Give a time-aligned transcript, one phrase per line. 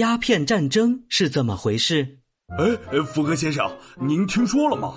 [0.00, 2.16] 鸦片战争是怎么回事？
[2.58, 4.94] 哎，福格先生，您听说了吗？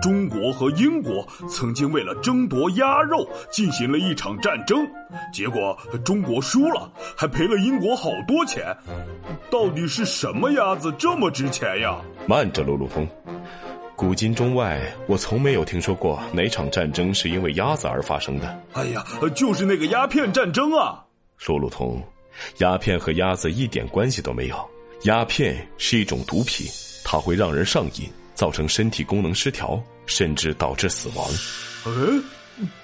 [0.00, 4.78] 中国和英国曾经为了争夺鸭肉进行了一场战争，
[5.30, 8.74] 结果中国输了，还赔了英国好多钱。
[9.50, 12.00] 到底是什么鸭子这么值钱呀？
[12.26, 13.06] 慢着，路路通。
[13.94, 18.62] 古今中外，我从没有听说过哪场战争是因为鸭子而发生的。
[18.72, 19.04] 哎呀，
[19.34, 21.04] 就是那个鸦片战争啊！
[21.46, 22.02] 路路通，
[22.58, 24.70] 鸦片和鸭子一点关系都没有。
[25.02, 26.66] 鸦片是一种毒品。
[27.10, 31.26] 它会让人上瘾，造成身体功能失调，甚至导致死亡。
[31.86, 31.92] 哎，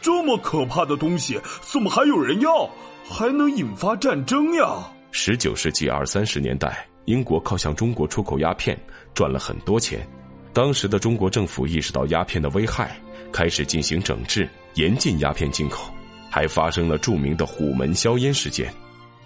[0.01, 2.71] 这么可怕的东西，怎么还有人要？
[3.07, 4.91] 还能引发战争呀？
[5.11, 8.79] 十九世纪二三十年代，英国靠向中国出口鸦片
[9.13, 10.09] 赚了很多钱。
[10.55, 12.99] 当时的中国政府意识到鸦片的危害，
[13.31, 15.93] 开始进行整治，严禁鸦片进口，
[16.31, 18.73] 还发生了著名的虎门销烟事件。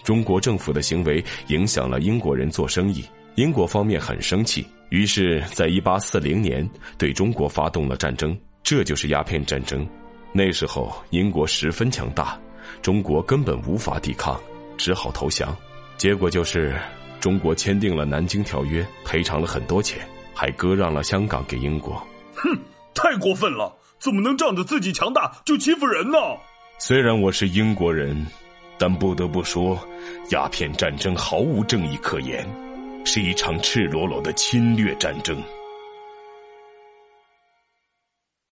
[0.09, 3.05] 中国政府的行为影响了英国人做生意，
[3.35, 4.67] 英国方面很生气。
[4.89, 9.87] 于是，在一八四零年对中国发动了战争，这就是鸦片战争。
[10.33, 12.41] 那时候，英国十分强大，
[12.81, 14.41] 中国根本无法抵抗，
[14.79, 15.55] 只好投降。
[15.99, 16.75] 结果就是，
[17.21, 19.99] 中国签订了《南京条约》，赔偿了很多钱，
[20.33, 21.95] 还割让了香港给英国。
[22.33, 22.59] 哼，
[22.95, 23.71] 太过分了！
[23.99, 26.17] 怎么能仗着自己强大就欺负人呢？
[26.79, 28.27] 虽然我是英国人，
[28.79, 29.79] 但不得不说，
[30.31, 32.47] 鸦片战争毫无正义可言。
[33.05, 35.43] 是一场赤裸裸的侵略战争。